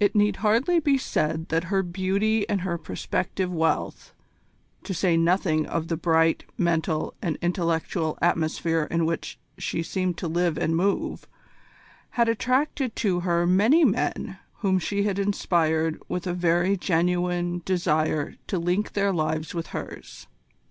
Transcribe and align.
It 0.00 0.14
need 0.16 0.36
hardly 0.36 0.80
be 0.80 0.96
said 0.96 1.50
that 1.50 1.64
her 1.64 1.82
beauty 1.82 2.48
and 2.48 2.62
her 2.62 2.78
prospective 2.78 3.52
wealth, 3.52 4.14
to 4.84 4.94
say 4.94 5.14
nothing 5.14 5.66
of 5.66 5.88
the 5.88 5.96
bright, 5.98 6.44
mental, 6.56 7.12
and 7.20 7.36
intellectual 7.42 8.18
atmosphere 8.22 8.84
in 8.90 9.04
which 9.04 9.38
she 9.58 9.82
seemed 9.82 10.16
to 10.16 10.26
live 10.26 10.56
and 10.56 10.74
move, 10.74 11.26
had 12.12 12.30
attracted 12.30 12.96
to 12.96 13.20
her 13.20 13.46
many 13.46 13.84
men 13.84 14.38
whom 14.60 14.78
she 14.78 15.02
had 15.02 15.18
inspired 15.18 16.00
with 16.08 16.26
a 16.26 16.32
very 16.32 16.74
genuine 16.78 17.60
desire 17.66 18.36
to 18.46 18.58
link 18.58 18.94
their 18.94 19.12
lives 19.12 19.52
with 19.54 19.66
hers. 19.76 20.28